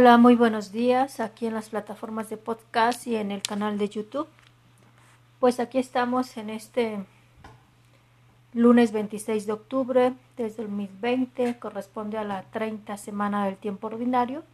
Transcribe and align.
Hola, 0.00 0.16
muy 0.16 0.36
buenos 0.36 0.70
días 0.70 1.18
aquí 1.18 1.46
en 1.46 1.54
las 1.54 1.70
plataformas 1.70 2.30
de 2.30 2.36
podcast 2.36 3.04
y 3.08 3.16
en 3.16 3.32
el 3.32 3.42
canal 3.42 3.78
de 3.78 3.88
YouTube. 3.88 4.28
Pues 5.40 5.58
aquí 5.58 5.78
estamos 5.78 6.36
en 6.36 6.50
este 6.50 7.04
lunes 8.54 8.92
26 8.92 9.46
de 9.46 9.52
octubre 9.52 10.12
desde 10.36 10.62
el 10.62 10.68
2020, 10.68 11.58
corresponde 11.58 12.16
a 12.16 12.22
la 12.22 12.42
30 12.42 12.96
semana 12.96 13.46
del 13.46 13.56
tiempo 13.56 13.88
ordinario 13.88 14.44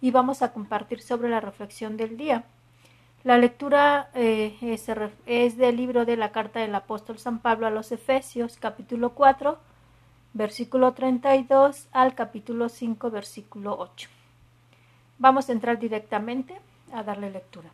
y 0.00 0.12
vamos 0.12 0.42
a 0.42 0.52
compartir 0.52 1.02
sobre 1.02 1.30
la 1.30 1.40
reflexión 1.40 1.96
del 1.96 2.16
día. 2.16 2.44
La 3.24 3.38
lectura 3.38 4.10
eh, 4.14 4.56
es, 4.60 4.86
es 5.26 5.56
del 5.56 5.76
libro 5.78 6.04
de 6.04 6.16
la 6.16 6.30
carta 6.30 6.60
del 6.60 6.76
apóstol 6.76 7.18
San 7.18 7.40
Pablo 7.40 7.66
a 7.66 7.70
los 7.70 7.90
Efesios, 7.90 8.56
capítulo 8.56 9.14
4, 9.14 9.58
versículo 10.32 10.92
32 10.92 11.88
al 11.90 12.14
capítulo 12.14 12.68
5, 12.68 13.10
versículo 13.10 13.76
8. 13.80 14.15
Vamos 15.18 15.48
a 15.48 15.52
entrar 15.52 15.78
directamente 15.78 16.60
a 16.92 17.02
darle 17.02 17.30
lectura. 17.30 17.70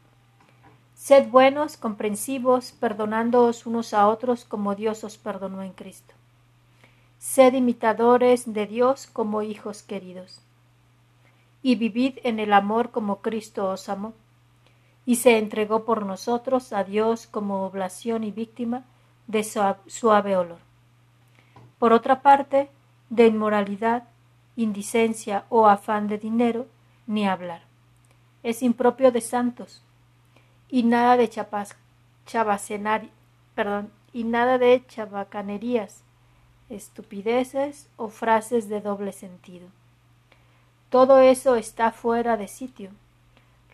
Sed 0.94 1.28
buenos, 1.28 1.76
comprensivos, 1.76 2.72
perdonándoos 2.72 3.66
unos 3.66 3.92
a 3.92 4.06
otros 4.06 4.44
como 4.44 4.76
Dios 4.76 5.02
os 5.02 5.18
perdonó 5.18 5.62
en 5.62 5.72
Cristo. 5.72 6.14
Sed 7.18 7.54
imitadores 7.54 8.52
de 8.52 8.66
Dios 8.66 9.08
como 9.12 9.42
hijos 9.42 9.82
queridos. 9.82 10.40
Y 11.62 11.74
vivid 11.74 12.18
en 12.22 12.38
el 12.38 12.52
amor 12.52 12.90
como 12.90 13.20
Cristo 13.20 13.68
os 13.68 13.88
amó, 13.88 14.12
y 15.04 15.16
se 15.16 15.38
entregó 15.38 15.84
por 15.84 16.06
nosotros 16.06 16.72
a 16.72 16.84
Dios 16.84 17.26
como 17.26 17.64
oblación 17.64 18.22
y 18.22 18.30
víctima 18.30 18.84
de 19.26 19.42
suave 19.42 20.36
olor. 20.36 20.58
Por 21.78 21.92
otra 21.92 22.22
parte, 22.22 22.70
de 23.10 23.26
inmoralidad, 23.26 24.04
indicencia 24.54 25.44
o 25.48 25.66
afán 25.66 26.06
de 26.06 26.18
dinero, 26.18 26.66
ni 27.06 27.26
hablar. 27.26 27.62
Es 28.42 28.62
impropio 28.62 29.12
de 29.12 29.20
santos. 29.20 29.82
Y 30.68 30.84
nada 30.84 31.16
de 31.16 31.28
chapas, 31.28 31.76
perdón, 33.54 33.90
y 34.12 34.24
nada 34.24 34.58
de 34.58 34.84
chabacanerías, 34.86 36.02
estupideces 36.68 37.88
o 37.96 38.08
frases 38.08 38.68
de 38.68 38.80
doble 38.80 39.12
sentido. 39.12 39.68
Todo 40.90 41.20
eso 41.20 41.56
está 41.56 41.90
fuera 41.90 42.36
de 42.36 42.48
sitio. 42.48 42.90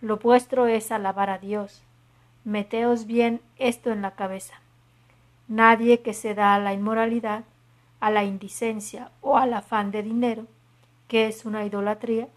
Lo 0.01 0.19
vuestro 0.19 0.67
es 0.67 0.93
alabar 0.93 1.31
a 1.31 1.39
Dios. 1.39 1.83
Meteos 2.45 3.06
bien 3.06 3.41
esto 3.56 3.91
en 3.91 4.03
la 4.03 4.12
cabeza. 4.12 4.55
Nadie 5.49 6.03
que 6.03 6.15
se 6.15 6.34
da 6.34 6.55
a 6.55 6.59
la 6.59 6.73
inmoralidad, 6.73 7.45
a 8.01 8.11
la 8.11 8.25
indicencia 8.25 9.11
o 9.21 9.37
al 9.37 9.55
afán 9.55 9.91
de 9.91 10.03
dinero, 10.03 10.47
que 11.09 11.27
es 11.27 11.45
una 11.45 11.65
idolatría, 11.65 12.29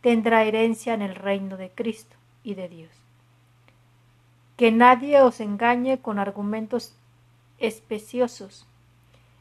tendrá 0.00 0.44
herencia 0.44 0.94
en 0.94 1.02
el 1.02 1.14
reino 1.14 1.56
de 1.56 1.70
Cristo 1.70 2.16
y 2.42 2.54
de 2.54 2.68
Dios. 2.68 2.90
Que 4.56 4.72
nadie 4.72 5.20
os 5.20 5.40
engañe 5.40 5.98
con 5.98 6.18
argumentos 6.18 6.94
especiosos. 7.58 8.66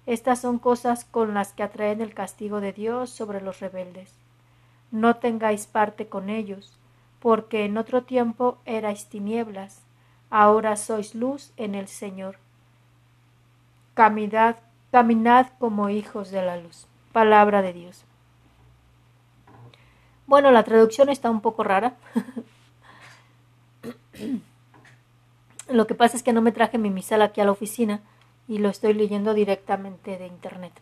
Estas 0.06 0.42
son 0.42 0.60
cosas 0.60 1.06
con 1.06 1.34
las 1.34 1.54
que 1.54 1.64
atraen 1.64 2.02
el 2.02 2.14
castigo 2.14 2.62
de 2.62 2.74
Dios 2.74 3.10
sobre 3.10 3.42
los 3.42 3.60
rebeldes. 3.60 4.14
No 4.92 5.18
tengáis 5.18 5.68
parte 5.68 6.08
con 6.08 6.30
ellos, 6.30 6.78
porque 7.20 7.66
en 7.66 7.78
otro 7.78 8.04
tiempo 8.04 8.58
erais 8.66 9.08
tinieblas, 9.08 9.82
ahora 10.30 10.76
sois 10.76 11.14
luz 11.14 11.52
en 11.58 11.76
el 11.76 11.88
Señor. 11.88 12.38
Caminad, 13.96 14.56
caminad 14.92 15.48
como 15.60 15.90
hijos 15.90 16.32
de 16.32 16.42
la 16.42 16.58
luz. 16.58 16.88
Palabra 17.12 17.62
de 17.62 17.74
Dios. 17.74 18.07
Bueno, 20.28 20.52
la 20.52 20.64
traducción 20.64 21.08
está 21.08 21.32
un 21.32 21.40
poco 21.40 21.64
rara. 21.64 21.96
lo 25.70 25.88
que 25.88 25.96
pasa 25.96 26.18
es 26.18 26.24
que 26.24 26.34
no 26.34 26.42
me 26.42 26.52
traje 26.52 26.78
mi 26.78 26.90
misal 26.90 27.22
aquí 27.22 27.40
a 27.40 27.46
la 27.46 27.52
oficina 27.52 28.02
y 28.48 28.58
lo 28.58 28.68
estoy 28.70 28.94
leyendo 28.94 29.34
directamente 29.34 30.18
de 30.18 30.28
internet. 30.28 30.74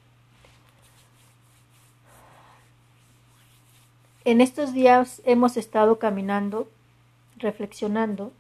En 4.24 4.42
estos 4.42 4.74
días 4.74 5.22
hemos 5.26 5.58
estado 5.58 6.00
caminando, 6.00 6.68
reflexionando, 7.38 8.32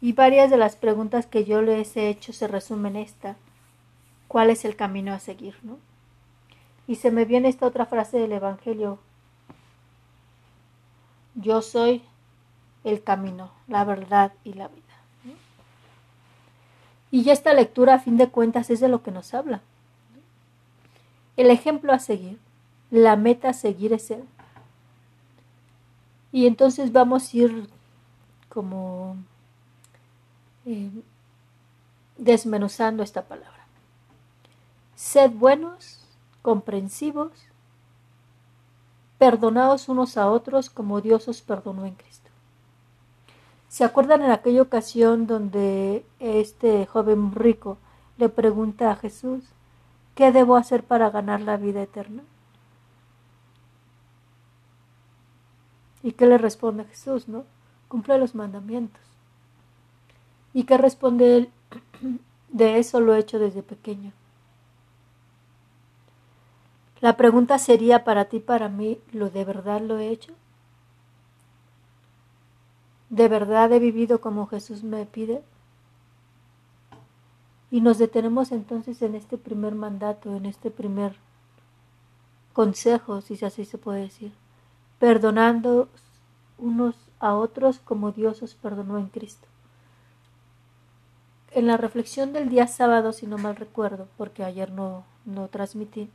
y 0.00 0.14
varias 0.14 0.50
de 0.50 0.56
las 0.56 0.76
preguntas 0.76 1.26
que 1.26 1.44
yo 1.44 1.60
les 1.60 1.94
he 1.98 2.08
hecho 2.08 2.32
se 2.32 2.48
resumen 2.48 2.96
en 2.96 3.02
esta. 3.02 3.36
¿Cuál 4.28 4.48
es 4.48 4.64
el 4.64 4.76
camino 4.76 5.12
a 5.12 5.18
seguir? 5.18 5.56
¿no? 5.62 5.78
Y 6.86 6.94
se 6.94 7.10
me 7.10 7.26
viene 7.26 7.48
esta 7.48 7.66
otra 7.66 7.84
frase 7.84 8.18
del 8.18 8.32
Evangelio 8.32 8.98
yo 11.38 11.62
soy 11.62 12.02
el 12.84 13.02
camino, 13.02 13.50
la 13.68 13.84
verdad 13.84 14.32
y 14.44 14.54
la 14.54 14.68
vida. 14.68 14.84
Y 17.10 17.22
ya 17.22 17.32
esta 17.32 17.54
lectura, 17.54 17.94
a 17.94 17.98
fin 18.00 18.16
de 18.16 18.28
cuentas, 18.28 18.70
es 18.70 18.80
de 18.80 18.88
lo 18.88 19.02
que 19.02 19.10
nos 19.10 19.32
habla. 19.32 19.62
El 21.36 21.50
ejemplo 21.50 21.92
a 21.92 21.98
seguir, 21.98 22.38
la 22.90 23.16
meta 23.16 23.50
a 23.50 23.54
seguir 23.54 23.92
es 23.92 24.10
Él. 24.10 24.24
Y 26.32 26.46
entonces 26.46 26.92
vamos 26.92 27.32
a 27.32 27.36
ir 27.36 27.70
como 28.48 29.16
eh, 30.66 30.90
desmenuzando 32.18 33.02
esta 33.02 33.22
palabra. 33.22 33.66
Sed 34.96 35.30
buenos, 35.30 36.00
comprensivos, 36.42 37.30
Perdonaos 39.18 39.88
unos 39.88 40.16
a 40.16 40.30
otros 40.30 40.70
como 40.70 41.00
Dios 41.00 41.28
os 41.28 41.42
perdonó 41.42 41.84
en 41.86 41.94
Cristo. 41.94 42.30
¿Se 43.68 43.84
acuerdan 43.84 44.22
en 44.22 44.30
aquella 44.30 44.62
ocasión 44.62 45.26
donde 45.26 46.04
este 46.20 46.86
joven 46.86 47.32
rico 47.34 47.78
le 48.16 48.28
pregunta 48.28 48.90
a 48.90 48.96
Jesús, 48.96 49.44
¿qué 50.14 50.32
debo 50.32 50.56
hacer 50.56 50.84
para 50.84 51.10
ganar 51.10 51.40
la 51.40 51.56
vida 51.56 51.82
eterna? 51.82 52.22
¿Y 56.02 56.12
qué 56.12 56.26
le 56.26 56.38
responde 56.38 56.84
Jesús, 56.84 57.28
no? 57.28 57.44
Cumple 57.88 58.18
los 58.18 58.34
mandamientos. 58.34 59.02
¿Y 60.54 60.64
qué 60.64 60.78
responde 60.78 61.36
él? 61.36 61.50
De 62.48 62.78
eso 62.78 63.00
lo 63.00 63.14
he 63.14 63.18
hecho 63.18 63.38
desde 63.38 63.62
pequeño. 63.62 64.12
La 67.00 67.16
pregunta 67.16 67.58
sería 67.58 68.02
para 68.04 68.24
ti, 68.26 68.40
para 68.40 68.68
mí, 68.68 68.98
¿lo 69.12 69.30
de 69.30 69.44
verdad 69.44 69.80
lo 69.80 69.98
he 69.98 70.08
hecho? 70.08 70.32
¿De 73.08 73.28
verdad 73.28 73.72
he 73.72 73.78
vivido 73.78 74.20
como 74.20 74.46
Jesús 74.46 74.82
me 74.82 75.06
pide? 75.06 75.42
Y 77.70 77.80
nos 77.80 77.98
detenemos 77.98 78.50
entonces 78.50 79.00
en 79.02 79.14
este 79.14 79.38
primer 79.38 79.74
mandato, 79.74 80.34
en 80.34 80.46
este 80.46 80.70
primer 80.70 81.16
consejo, 82.52 83.20
si 83.20 83.44
así 83.44 83.64
se 83.64 83.78
puede 83.78 84.00
decir, 84.00 84.32
perdonando 84.98 85.88
unos 86.58 86.96
a 87.20 87.34
otros 87.34 87.78
como 87.78 88.10
Dios 88.10 88.42
os 88.42 88.54
perdonó 88.54 88.98
en 88.98 89.06
Cristo. 89.06 89.46
En 91.52 91.66
la 91.66 91.76
reflexión 91.76 92.32
del 92.32 92.48
día 92.48 92.66
sábado, 92.66 93.12
si 93.12 93.26
no 93.26 93.38
mal 93.38 93.56
recuerdo, 93.56 94.08
porque 94.16 94.44
ayer 94.44 94.70
no, 94.70 95.04
no 95.24 95.48
transmití, 95.48 96.10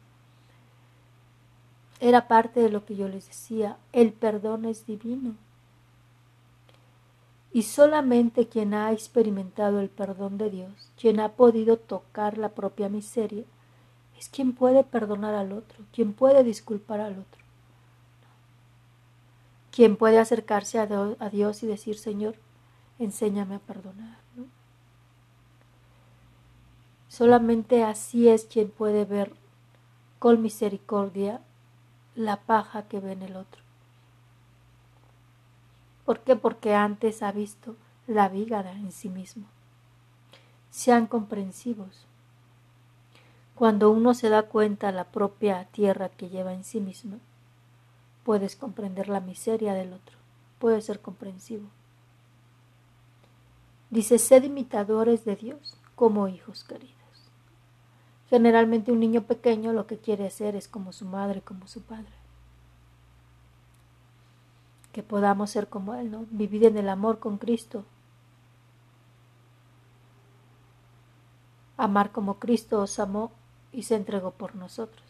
era 1.99 2.27
parte 2.27 2.59
de 2.59 2.69
lo 2.69 2.85
que 2.85 2.95
yo 2.95 3.07
les 3.07 3.27
decía, 3.27 3.77
el 3.91 4.13
perdón 4.13 4.65
es 4.65 4.85
divino. 4.85 5.35
Y 7.51 7.63
solamente 7.63 8.47
quien 8.47 8.73
ha 8.73 8.91
experimentado 8.91 9.79
el 9.79 9.89
perdón 9.89 10.37
de 10.37 10.49
Dios, 10.49 10.91
quien 10.99 11.19
ha 11.19 11.33
podido 11.33 11.77
tocar 11.77 12.37
la 12.37 12.49
propia 12.49 12.89
miseria, 12.89 13.43
es 14.17 14.27
quien 14.29 14.53
puede 14.53 14.83
perdonar 14.83 15.35
al 15.35 15.51
otro, 15.51 15.85
quien 15.93 16.13
puede 16.13 16.43
disculpar 16.43 16.99
al 16.99 17.13
otro, 17.13 17.41
quien 19.71 19.97
puede 19.97 20.19
acercarse 20.19 20.79
a 20.79 21.29
Dios 21.29 21.63
y 21.63 21.67
decir, 21.67 21.97
Señor, 21.97 22.35
enséñame 22.99 23.55
a 23.55 23.59
perdonar. 23.59 24.23
Solamente 27.07 27.83
así 27.83 28.27
es 28.27 28.45
quien 28.45 28.71
puede 28.71 29.05
ver 29.05 29.33
con 30.17 30.41
misericordia 30.41 31.41
la 32.15 32.41
paja 32.41 32.87
que 32.87 32.99
ve 32.99 33.13
en 33.13 33.23
el 33.23 33.35
otro. 33.35 33.61
¿Por 36.05 36.19
qué? 36.19 36.35
Porque 36.35 36.75
antes 36.75 37.23
ha 37.23 37.31
visto 37.31 37.75
la 38.07 38.29
viga 38.29 38.69
en 38.71 38.91
sí 38.91 39.09
mismo. 39.09 39.45
Sean 40.69 41.07
comprensivos. 41.07 42.05
Cuando 43.55 43.91
uno 43.91 44.13
se 44.13 44.29
da 44.29 44.43
cuenta 44.43 44.91
la 44.91 45.05
propia 45.05 45.65
tierra 45.65 46.09
que 46.09 46.29
lleva 46.29 46.53
en 46.53 46.63
sí 46.63 46.81
mismo, 46.81 47.19
puedes 48.23 48.55
comprender 48.55 49.09
la 49.09 49.19
miseria 49.19 49.73
del 49.73 49.93
otro, 49.93 50.17
puedes 50.59 50.85
ser 50.85 50.99
comprensivo. 50.99 51.67
Dice, 53.91 54.17
sed 54.17 54.43
imitadores 54.43 55.23
de 55.23 55.35
Dios 55.35 55.77
como 55.95 56.27
hijos 56.27 56.63
queridos. 56.63 56.92
Generalmente 58.33 58.91
un 58.91 58.99
niño 58.99 59.21
pequeño 59.21 59.73
lo 59.73 59.85
que 59.85 59.99
quiere 59.99 60.25
hacer 60.25 60.55
es 60.55 60.67
como 60.67 60.91
su 60.91 61.05
madre, 61.05 61.43
como 61.43 61.67
su 61.67 61.83
padre. 61.83 62.15
que 64.91 65.03
podamos 65.03 65.51
ser 65.51 65.67
como 65.67 65.93
Él, 65.93 66.09
¿no? 66.09 66.25
Vivir 66.31 66.65
en 66.65 66.77
el 66.77 66.89
amor 66.89 67.19
con 67.19 67.37
Cristo. 67.37 67.85
Amar 71.77 72.11
como 72.11 72.39
Cristo 72.39 72.81
os 72.81 72.97
amó 72.97 73.31
y 73.71 73.83
se 73.83 73.95
entregó 73.95 74.31
por 74.31 74.55
nosotros, 74.55 75.05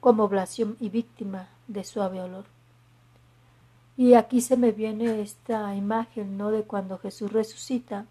como 0.00 0.24
oblación 0.24 0.78
y 0.80 0.88
víctima 0.88 1.48
de 1.66 1.84
suave 1.84 2.22
olor. 2.22 2.46
Y 3.98 4.14
aquí 4.14 4.40
se 4.40 4.56
me 4.56 4.72
viene 4.72 5.20
esta 5.20 5.74
imagen, 5.74 6.38
¿no? 6.38 6.50
De 6.50 6.62
cuando 6.62 6.96
Jesús 6.98 7.30
resucita, 7.30 8.06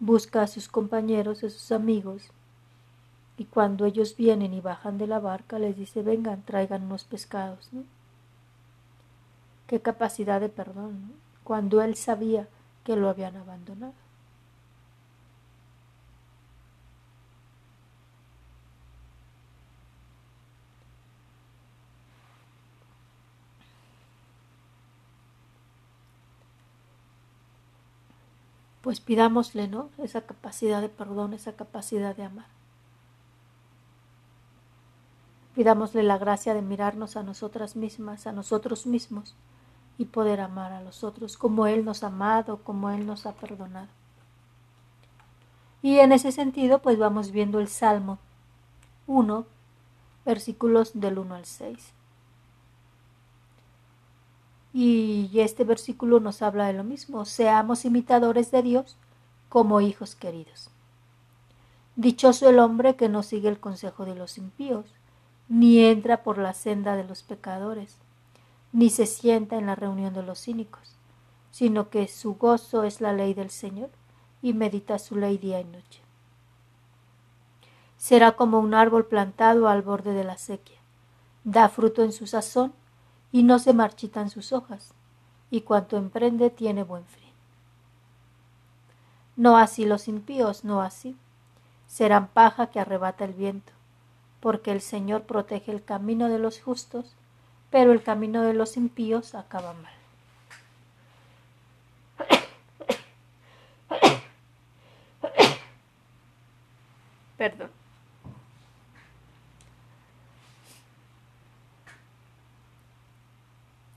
busca 0.00 0.42
a 0.42 0.48
sus 0.48 0.66
compañeros, 0.66 1.44
a 1.44 1.50
sus 1.50 1.70
amigos, 1.70 2.32
y 3.38 3.44
cuando 3.46 3.86
ellos 3.86 4.16
vienen 4.16 4.52
y 4.52 4.60
bajan 4.60 4.98
de 4.98 5.06
la 5.06 5.20
barca, 5.20 5.58
les 5.60 5.76
dice, 5.76 6.02
vengan, 6.02 6.42
traigan 6.42 6.82
unos 6.84 7.04
pescados, 7.04 7.68
¿no? 7.72 7.84
Qué 9.68 9.80
capacidad 9.80 10.40
de 10.40 10.48
perdón, 10.48 11.12
cuando 11.44 11.80
él 11.82 11.94
sabía 11.94 12.48
que 12.84 12.96
lo 12.96 13.08
habían 13.08 13.36
abandonado. 13.36 13.92
Pues 28.82 29.00
pidámosle, 29.00 29.68
¿no? 29.68 29.90
Esa 29.98 30.22
capacidad 30.22 30.80
de 30.80 30.88
perdón, 30.88 31.34
esa 31.34 31.52
capacidad 31.52 32.16
de 32.16 32.24
amar. 32.24 32.57
Pidámosle 35.58 36.04
la 36.04 36.18
gracia 36.18 36.54
de 36.54 36.62
mirarnos 36.62 37.16
a 37.16 37.24
nosotras 37.24 37.74
mismas, 37.74 38.28
a 38.28 38.32
nosotros 38.32 38.86
mismos 38.86 39.34
y 39.98 40.04
poder 40.04 40.40
amar 40.40 40.72
a 40.72 40.80
los 40.80 41.02
otros 41.02 41.36
como 41.36 41.66
Él 41.66 41.84
nos 41.84 42.04
ha 42.04 42.06
amado, 42.06 42.58
como 42.58 42.90
Él 42.90 43.04
nos 43.04 43.26
ha 43.26 43.32
perdonado. 43.32 43.88
Y 45.82 45.98
en 45.98 46.12
ese 46.12 46.30
sentido, 46.30 46.78
pues 46.78 46.96
vamos 46.96 47.32
viendo 47.32 47.58
el 47.58 47.66
Salmo 47.66 48.20
1, 49.08 49.46
versículos 50.24 50.92
del 50.94 51.18
1 51.18 51.34
al 51.34 51.44
6. 51.44 51.92
Y 54.72 55.28
este 55.40 55.64
versículo 55.64 56.20
nos 56.20 56.40
habla 56.40 56.68
de 56.68 56.74
lo 56.74 56.84
mismo, 56.84 57.24
seamos 57.24 57.84
imitadores 57.84 58.52
de 58.52 58.62
Dios 58.62 58.96
como 59.48 59.80
hijos 59.80 60.14
queridos. 60.14 60.70
Dichoso 61.96 62.48
el 62.48 62.60
hombre 62.60 62.94
que 62.94 63.08
no 63.08 63.24
sigue 63.24 63.48
el 63.48 63.58
consejo 63.58 64.04
de 64.04 64.14
los 64.14 64.38
impíos, 64.38 64.84
ni 65.48 65.84
entra 65.84 66.22
por 66.22 66.38
la 66.38 66.52
senda 66.52 66.96
de 66.96 67.04
los 67.04 67.22
pecadores, 67.22 67.98
ni 68.72 68.90
se 68.90 69.06
sienta 69.06 69.56
en 69.56 69.66
la 69.66 69.74
reunión 69.74 70.12
de 70.12 70.22
los 70.22 70.42
cínicos, 70.42 70.96
sino 71.50 71.88
que 71.88 72.06
su 72.06 72.34
gozo 72.34 72.84
es 72.84 73.00
la 73.00 73.12
ley 73.12 73.34
del 73.34 73.50
Señor 73.50 73.90
y 74.42 74.52
medita 74.52 74.98
su 74.98 75.16
ley 75.16 75.38
día 75.38 75.60
y 75.60 75.64
noche. 75.64 76.02
Será 77.96 78.32
como 78.32 78.60
un 78.60 78.74
árbol 78.74 79.06
plantado 79.06 79.68
al 79.68 79.82
borde 79.82 80.12
de 80.12 80.24
la 80.24 80.38
sequía, 80.38 80.78
da 81.44 81.68
fruto 81.68 82.02
en 82.02 82.12
su 82.12 82.26
sazón 82.26 82.72
y 83.32 83.42
no 83.42 83.58
se 83.58 83.72
marchitan 83.72 84.30
sus 84.30 84.52
hojas, 84.52 84.94
y 85.50 85.62
cuanto 85.62 85.96
emprende 85.96 86.50
tiene 86.50 86.84
buen 86.84 87.04
fin. 87.06 87.32
No 89.36 89.56
así 89.56 89.84
los 89.84 90.08
impíos, 90.08 90.64
no 90.64 90.82
así. 90.82 91.16
Serán 91.86 92.28
paja 92.28 92.70
que 92.70 92.80
arrebata 92.80 93.24
el 93.24 93.34
viento, 93.34 93.72
porque 94.40 94.72
el 94.72 94.80
Señor 94.80 95.22
protege 95.22 95.72
el 95.72 95.84
camino 95.84 96.28
de 96.28 96.38
los 96.38 96.60
justos 96.60 97.14
pero 97.70 97.92
el 97.92 98.02
camino 98.02 98.42
de 98.42 98.54
los 98.54 98.76
impíos 98.76 99.34
acaba 99.34 99.74
mal. 99.74 99.92
Perdón. 107.36 107.70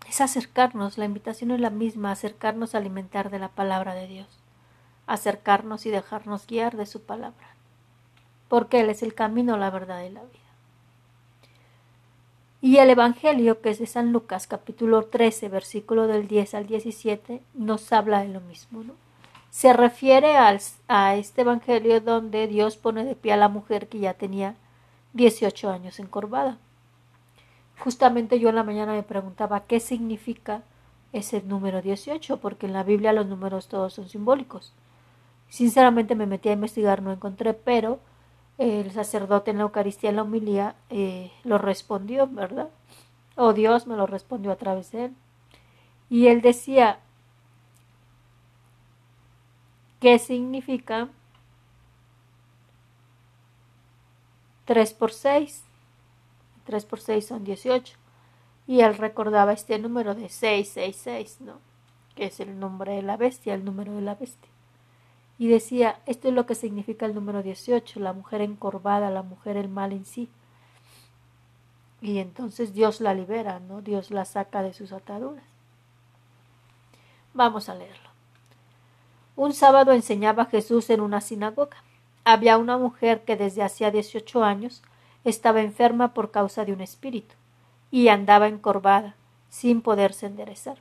Es 0.07 0.21
acercarnos, 0.21 0.97
la 0.97 1.05
invitación 1.05 1.51
es 1.51 1.61
la 1.61 1.69
misma, 1.69 2.11
acercarnos 2.11 2.75
a 2.75 2.79
alimentar 2.79 3.29
de 3.29 3.39
la 3.39 3.47
palabra 3.47 3.95
de 3.95 4.07
Dios, 4.07 4.27
acercarnos 5.07 5.85
y 5.85 5.89
dejarnos 5.89 6.45
guiar 6.45 6.75
de 6.75 6.85
su 6.85 7.01
palabra, 7.03 7.55
porque 8.51 8.81
Él 8.81 8.89
es 8.89 9.01
el 9.01 9.13
camino, 9.13 9.55
la 9.55 9.69
verdad 9.69 10.03
y 10.03 10.09
la 10.09 10.23
vida. 10.23 10.51
Y 12.59 12.79
el 12.79 12.89
Evangelio, 12.89 13.61
que 13.61 13.69
es 13.69 13.79
de 13.79 13.85
San 13.85 14.11
Lucas, 14.11 14.45
capítulo 14.45 15.03
13, 15.03 15.47
versículo 15.47 16.05
del 16.05 16.27
10 16.27 16.55
al 16.55 16.67
17, 16.67 17.41
nos 17.53 17.93
habla 17.93 18.23
de 18.23 18.27
lo 18.27 18.41
mismo. 18.41 18.83
¿no? 18.83 18.91
Se 19.51 19.71
refiere 19.71 20.35
al, 20.35 20.59
a 20.89 21.15
este 21.15 21.43
Evangelio 21.43 22.01
donde 22.01 22.47
Dios 22.47 22.75
pone 22.75 23.05
de 23.05 23.15
pie 23.15 23.31
a 23.31 23.37
la 23.37 23.47
mujer 23.47 23.87
que 23.87 23.99
ya 23.99 24.15
tenía 24.15 24.55
18 25.13 25.69
años 25.71 25.97
encorvada. 25.99 26.57
Justamente 27.79 28.37
yo 28.37 28.49
en 28.49 28.55
la 28.55 28.63
mañana 28.63 28.91
me 28.91 29.03
preguntaba 29.03 29.61
qué 29.61 29.79
significa 29.79 30.61
ese 31.13 31.41
número 31.41 31.81
18, 31.81 32.41
porque 32.41 32.65
en 32.65 32.73
la 32.73 32.83
Biblia 32.83 33.13
los 33.13 33.27
números 33.27 33.69
todos 33.69 33.93
son 33.93 34.09
simbólicos. 34.09 34.73
Sinceramente 35.47 36.15
me 36.15 36.25
metí 36.25 36.49
a 36.49 36.51
investigar, 36.51 37.01
no 37.01 37.13
encontré, 37.13 37.53
pero 37.53 38.01
el 38.61 38.91
sacerdote 38.91 39.49
en 39.49 39.57
la 39.57 39.63
Eucaristía, 39.63 40.11
en 40.11 40.17
la 40.17 40.21
homilía, 40.21 40.75
eh, 40.91 41.31
lo 41.43 41.57
respondió, 41.57 42.27
¿verdad? 42.27 42.69
O 43.35 43.53
Dios 43.53 43.87
me 43.87 43.95
lo 43.95 44.05
respondió 44.05 44.51
a 44.51 44.55
través 44.55 44.91
de 44.91 45.05
él. 45.05 45.15
Y 46.11 46.27
él 46.27 46.41
decía, 46.41 46.99
¿qué 49.99 50.19
significa 50.19 51.09
3 54.65 54.93
por 54.93 55.11
6? 55.11 55.63
3 56.65 56.85
por 56.85 56.99
6 56.99 57.25
son 57.25 57.43
18. 57.43 57.97
Y 58.67 58.81
él 58.81 58.95
recordaba 58.95 59.53
este 59.53 59.79
número 59.79 60.13
de 60.13 60.29
666, 60.29 61.41
¿no? 61.41 61.59
Que 62.13 62.25
es 62.25 62.39
el 62.39 62.59
nombre 62.59 62.93
de 62.93 63.01
la 63.01 63.17
bestia, 63.17 63.55
el 63.55 63.65
número 63.65 63.93
de 63.95 64.01
la 64.01 64.13
bestia 64.13 64.50
y 65.37 65.47
decía, 65.47 65.99
esto 66.05 66.27
es 66.27 66.33
lo 66.33 66.45
que 66.45 66.55
significa 66.55 67.05
el 67.05 67.15
número 67.15 67.41
18, 67.41 67.99
la 67.99 68.13
mujer 68.13 68.41
encorvada, 68.41 69.09
la 69.09 69.23
mujer 69.23 69.57
el 69.57 69.69
mal 69.69 69.91
en 69.91 70.05
sí. 70.05 70.29
Y 72.01 72.19
entonces 72.19 72.73
Dios 72.73 73.01
la 73.01 73.13
libera, 73.13 73.59
¿no? 73.59 73.81
Dios 73.81 74.11
la 74.11 74.25
saca 74.25 74.61
de 74.63 74.73
sus 74.73 74.91
ataduras. 74.91 75.43
Vamos 77.33 77.69
a 77.69 77.75
leerlo. 77.75 78.09
Un 79.35 79.53
sábado 79.53 79.93
enseñaba 79.93 80.45
Jesús 80.45 80.89
en 80.89 81.01
una 81.01 81.21
sinagoga. 81.21 81.77
Había 82.23 82.57
una 82.57 82.77
mujer 82.77 83.23
que 83.23 83.35
desde 83.35 83.63
hacía 83.63 83.89
18 83.89 84.43
años 84.43 84.83
estaba 85.23 85.61
enferma 85.61 86.13
por 86.13 86.31
causa 86.31 86.65
de 86.65 86.73
un 86.73 86.81
espíritu 86.81 87.35
y 87.91 88.07
andaba 88.07 88.47
encorvada, 88.47 89.15
sin 89.49 89.81
poderse 89.81 90.25
enderezar. 90.25 90.77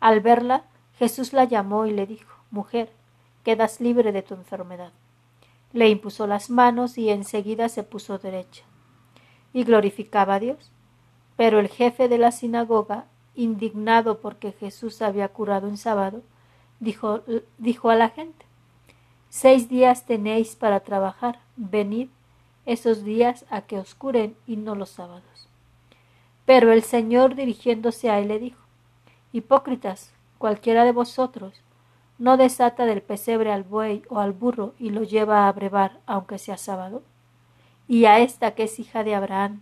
Al 0.00 0.20
verla, 0.20 0.64
Jesús 0.98 1.32
la 1.32 1.44
llamó 1.44 1.86
y 1.86 1.92
le 1.92 2.06
dijo, 2.06 2.32
Mujer, 2.50 2.92
quedas 3.44 3.80
libre 3.80 4.12
de 4.12 4.22
tu 4.22 4.34
enfermedad. 4.34 4.92
Le 5.72 5.88
impuso 5.88 6.26
las 6.26 6.50
manos 6.50 6.98
y 6.98 7.10
enseguida 7.10 7.68
se 7.68 7.82
puso 7.82 8.18
derecha. 8.18 8.64
Y 9.52 9.64
glorificaba 9.64 10.34
a 10.34 10.40
Dios. 10.40 10.70
Pero 11.36 11.58
el 11.60 11.68
jefe 11.68 12.08
de 12.08 12.18
la 12.18 12.30
sinagoga, 12.30 13.06
indignado 13.34 14.20
porque 14.20 14.52
Jesús 14.52 15.00
había 15.02 15.28
curado 15.28 15.68
en 15.68 15.76
sábado, 15.76 16.22
dijo, 16.78 17.22
dijo 17.58 17.90
a 17.90 17.96
la 17.96 18.10
gente, 18.10 18.44
Seis 19.30 19.70
días 19.70 20.04
tenéis 20.04 20.56
para 20.56 20.80
trabajar, 20.80 21.40
venid 21.56 22.08
esos 22.66 23.02
días 23.02 23.46
a 23.48 23.62
que 23.62 23.78
os 23.78 23.94
curen 23.94 24.36
y 24.46 24.56
no 24.56 24.74
los 24.74 24.90
sábados. 24.90 25.48
Pero 26.44 26.70
el 26.70 26.82
Señor 26.82 27.34
dirigiéndose 27.34 28.10
a 28.10 28.18
él 28.18 28.28
le 28.28 28.38
dijo, 28.38 28.60
Hipócritas, 29.32 30.12
cualquiera 30.36 30.84
de 30.84 30.92
vosotros, 30.92 31.62
no 32.22 32.36
desata 32.36 32.86
del 32.86 33.02
pesebre 33.02 33.50
al 33.50 33.64
buey 33.64 34.04
o 34.08 34.20
al 34.20 34.30
burro 34.30 34.74
y 34.78 34.90
lo 34.90 35.02
lleva 35.02 35.48
a 35.48 35.52
brevar, 35.52 35.98
aunque 36.06 36.38
sea 36.38 36.56
sábado? 36.56 37.02
Y 37.88 38.04
a 38.04 38.20
esta 38.20 38.52
que 38.52 38.62
es 38.62 38.78
hija 38.78 39.02
de 39.02 39.16
Abraham 39.16 39.60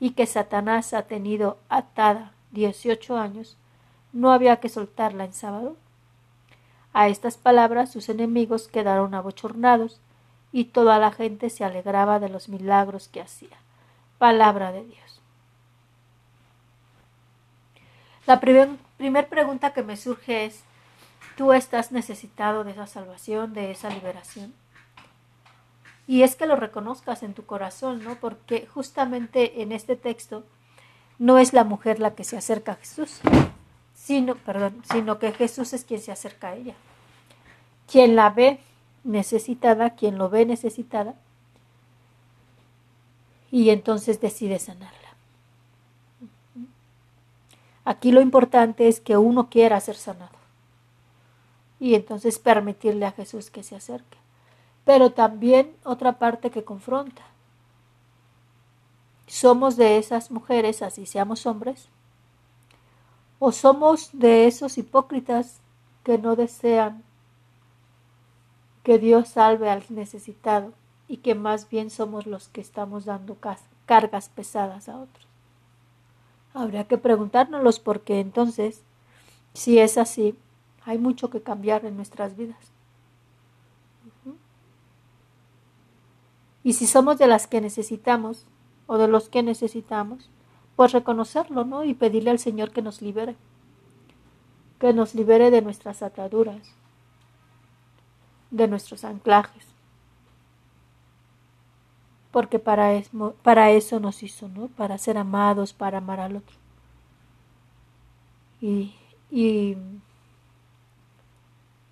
y 0.00 0.12
que 0.12 0.24
Satanás 0.24 0.94
ha 0.94 1.02
tenido 1.02 1.58
atada 1.68 2.32
dieciocho 2.50 3.18
años, 3.18 3.58
¿no 4.14 4.32
había 4.32 4.56
que 4.56 4.70
soltarla 4.70 5.26
en 5.26 5.34
sábado? 5.34 5.76
A 6.94 7.08
estas 7.08 7.36
palabras 7.36 7.92
sus 7.92 8.08
enemigos 8.08 8.68
quedaron 8.68 9.12
abochornados 9.12 10.00
y 10.50 10.64
toda 10.64 10.98
la 10.98 11.12
gente 11.12 11.50
se 11.50 11.62
alegraba 11.62 12.20
de 12.20 12.30
los 12.30 12.48
milagros 12.48 13.08
que 13.08 13.20
hacía. 13.20 13.58
Palabra 14.16 14.72
de 14.72 14.82
Dios. 14.82 15.20
La 18.24 18.40
primera 18.40 18.72
primer 18.96 19.28
pregunta 19.28 19.74
que 19.74 19.82
me 19.82 19.98
surge 19.98 20.46
es 20.46 20.64
tú 21.38 21.52
estás 21.52 21.92
necesitado 21.92 22.64
de 22.64 22.72
esa 22.72 22.88
salvación, 22.88 23.54
de 23.54 23.70
esa 23.70 23.90
liberación. 23.90 24.52
Y 26.08 26.24
es 26.24 26.34
que 26.34 26.46
lo 26.46 26.56
reconozcas 26.56 27.22
en 27.22 27.32
tu 27.32 27.46
corazón, 27.46 28.02
¿no? 28.02 28.16
Porque 28.16 28.66
justamente 28.66 29.62
en 29.62 29.70
este 29.70 29.94
texto 29.94 30.42
no 31.20 31.38
es 31.38 31.52
la 31.52 31.62
mujer 31.62 32.00
la 32.00 32.16
que 32.16 32.24
se 32.24 32.36
acerca 32.36 32.72
a 32.72 32.74
Jesús, 32.74 33.20
sino, 33.94 34.34
perdón, 34.34 34.82
sino 34.90 35.20
que 35.20 35.30
Jesús 35.30 35.72
es 35.74 35.84
quien 35.84 36.00
se 36.00 36.10
acerca 36.10 36.48
a 36.48 36.54
ella. 36.56 36.74
Quien 37.86 38.16
la 38.16 38.30
ve 38.30 38.58
necesitada, 39.04 39.90
quien 39.90 40.18
lo 40.18 40.30
ve 40.30 40.44
necesitada, 40.44 41.14
y 43.52 43.70
entonces 43.70 44.20
decide 44.20 44.58
sanarla. 44.58 45.14
Aquí 47.84 48.10
lo 48.10 48.20
importante 48.20 48.88
es 48.88 48.98
que 48.98 49.16
uno 49.16 49.48
quiera 49.48 49.78
ser 49.78 49.94
sanado 49.94 50.37
y 51.80 51.94
entonces 51.94 52.38
permitirle 52.38 53.06
a 53.06 53.12
Jesús 53.12 53.50
que 53.50 53.62
se 53.62 53.76
acerque. 53.76 54.18
Pero 54.84 55.12
también 55.12 55.76
otra 55.84 56.18
parte 56.18 56.50
que 56.50 56.64
confronta. 56.64 57.22
¿Somos 59.26 59.76
de 59.76 59.98
esas 59.98 60.30
mujeres, 60.30 60.82
así 60.82 61.04
seamos 61.04 61.46
hombres? 61.46 61.88
¿O 63.38 63.52
somos 63.52 64.10
de 64.12 64.46
esos 64.46 64.78
hipócritas 64.78 65.60
que 66.02 66.18
no 66.18 66.34
desean 66.34 67.04
que 68.82 68.98
Dios 68.98 69.28
salve 69.28 69.70
al 69.70 69.84
necesitado 69.90 70.72
y 71.06 71.18
que 71.18 71.34
más 71.34 71.68
bien 71.68 71.90
somos 71.90 72.26
los 72.26 72.48
que 72.48 72.62
estamos 72.62 73.04
dando 73.04 73.36
cargas 73.84 74.30
pesadas 74.30 74.88
a 74.88 74.96
otros? 74.96 75.26
Habría 76.54 76.84
que 76.88 76.98
preguntárnoslos 76.98 77.78
porque 77.78 78.20
entonces, 78.20 78.82
si 79.52 79.78
es 79.78 79.98
así, 79.98 80.34
hay 80.88 80.96
mucho 80.96 81.28
que 81.28 81.42
cambiar 81.42 81.84
en 81.84 81.96
nuestras 81.96 82.34
vidas. 82.34 82.72
Y 86.64 86.72
si 86.72 86.86
somos 86.86 87.18
de 87.18 87.26
las 87.26 87.46
que 87.46 87.60
necesitamos 87.60 88.46
o 88.86 88.96
de 88.96 89.06
los 89.06 89.28
que 89.28 89.42
necesitamos, 89.42 90.30
pues 90.76 90.92
reconocerlo, 90.92 91.66
¿no? 91.66 91.84
Y 91.84 91.92
pedirle 91.92 92.30
al 92.30 92.38
Señor 92.38 92.70
que 92.70 92.80
nos 92.80 93.02
libere, 93.02 93.36
que 94.78 94.94
nos 94.94 95.14
libere 95.14 95.50
de 95.50 95.60
nuestras 95.60 96.02
ataduras, 96.02 96.74
de 98.50 98.66
nuestros 98.66 99.04
anclajes. 99.04 99.66
Porque 102.30 102.58
para 102.58 102.94
eso, 102.94 103.34
para 103.42 103.72
eso 103.72 104.00
nos 104.00 104.22
hizo, 104.22 104.48
¿no? 104.48 104.68
Para 104.68 104.96
ser 104.96 105.18
amados, 105.18 105.74
para 105.74 105.98
amar 105.98 106.20
al 106.20 106.36
otro. 106.36 106.56
Y, 108.62 108.94
y 109.30 109.76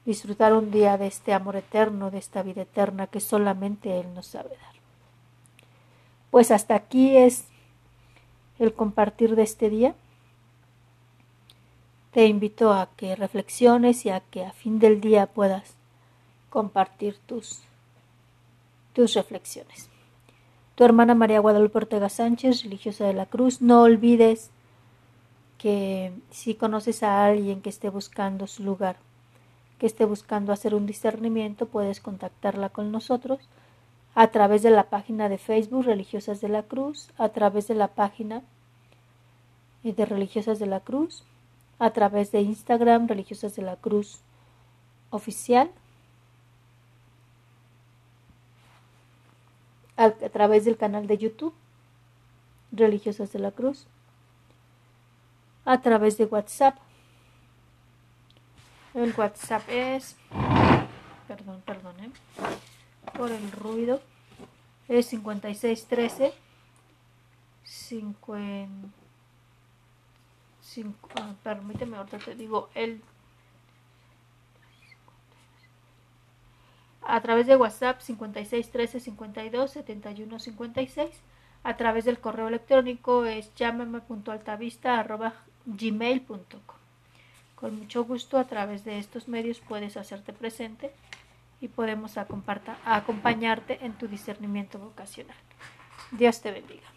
disfrutar 0.07 0.55
un 0.55 0.71
día 0.71 0.97
de 0.97 1.09
este 1.09 1.35
amor 1.35 1.57
eterno, 1.57 2.11
de 2.11 2.19
esta 2.19 2.43
vida 2.43 2.63
eterna 2.63 3.09
que 3.09 3.21
solamente 3.21 3.99
Él 4.01 4.15
nos 4.15 4.27
sabe 4.29 4.51
dar. 4.51 4.77
Pues 6.31 6.51
hasta 6.53 6.77
aquí 6.77 7.17
es 7.17 7.45
el 8.59 8.73
compartir 8.73 9.35
de 9.35 9.43
este 9.43 9.69
día. 9.69 9.95
Te 12.13 12.27
invito 12.27 12.73
a 12.73 12.89
que 12.97 13.17
reflexiones 13.17 14.07
y 14.07 14.11
a 14.11 14.21
que 14.21 14.47
a 14.47 14.53
fin 14.53 14.79
del 14.79 15.01
día 15.01 15.27
puedas 15.27 15.75
compartir 16.51 17.19
tus, 17.27 17.63
tus 18.95 19.15
reflexiones. 19.15 19.91
Tu 20.77 20.85
hermana 20.85 21.15
María 21.15 21.41
Guadalupe 21.41 21.79
Ortega 21.79 22.09
Sánchez, 22.09 22.63
religiosa 22.63 23.07
de 23.07 23.13
la 23.13 23.27
Cruz, 23.27 23.61
no 23.61 23.83
olvides 23.83 24.51
que 25.59 26.13
si 26.31 26.55
conoces 26.55 27.03
a 27.03 27.25
alguien 27.25 27.61
que 27.61 27.71
esté 27.71 27.89
buscando 27.89 28.47
su 28.47 28.63
lugar 28.63 28.97
que 29.79 29.87
esté 29.87 30.05
buscando 30.05 30.53
hacer 30.53 30.75
un 30.75 30.87
discernimiento, 30.87 31.67
puedes 31.67 32.01
contactarla 32.01 32.69
con 32.71 32.91
nosotros 32.91 33.41
a 34.15 34.29
través 34.29 34.63
de 34.63 34.71
la 34.71 34.85
página 34.85 35.29
de 35.29 35.37
Facebook 35.37 35.85
Religiosas 35.85 36.41
de 36.41 36.49
la 36.49 36.63
Cruz, 36.63 37.11
a 37.19 37.29
través 37.29 37.69
de 37.69 37.75
la 37.75 37.89
página 37.89 38.43
de 39.83 40.07
Religiosas 40.07 40.59
de 40.59 40.67
la 40.67 40.81
Cruz, 40.81 41.23
a 41.79 41.91
través 41.91 42.33
de 42.33 42.41
Instagram 42.41 43.09
Religiosas 43.09 43.55
de 43.55 43.63
la 43.63 43.77
Cruz 43.77 44.21
oficial, 45.11 45.71
a, 49.97 50.11
través 50.11 50.65
del 50.65 50.77
canal 50.77 51.07
de 51.07 51.19
YouTube 51.19 51.55
Religiosas 52.73 53.33
de 53.33 53.39
la 53.39 53.51
Cruz, 53.51 53.87
a 55.65 55.81
través 55.81 56.17
de 56.17 56.25
WhatsApp 56.25 56.77
el 58.97 59.15
WhatsApp 59.17 59.63
es, 59.69 60.17
perdón, 61.29 61.63
perdón, 61.67 61.95
¿eh? 62.01 62.11
por 63.17 63.31
el 63.31 63.53
ruido, 63.53 64.01
es 64.89 65.07
5613 65.07 66.33
50, 67.65 68.71
ah, 71.17 71.35
permíteme, 71.43 71.97
ahorita 71.99 72.19
te 72.19 72.35
digo, 72.35 72.71
el 72.75 73.03
a 77.03 77.21
través 77.21 77.47
de 77.47 77.57
WhatsApp 77.57 78.01
56 78.01 78.71
13 78.71 79.01
52 79.01 79.71
71 79.71 80.39
56 80.39 81.21
a 81.63 81.77
través 81.77 82.05
del 82.05 82.19
correo 82.19 82.49
electrónico 82.49 83.25
es 83.27 83.53
gmail.com 85.67 86.76
con 87.57 87.77
mucho 87.79 88.05
gusto 88.05 88.39
a 88.39 88.45
través 88.45 88.85
de 88.85 88.99
estos 88.99 89.27
medios 89.27 89.61
puedes 89.61 89.97
hacerte 89.97 90.33
presente 90.33 90.93
y 91.61 91.69
podemos 91.69 92.17
acompañarte 92.19 93.85
en 93.85 93.95
tu 93.95 94.07
discernimiento 94.07 94.79
vocacional. 94.79 95.37
Dios 96.13 96.41
te 96.41 96.53
bendiga. 96.53 96.96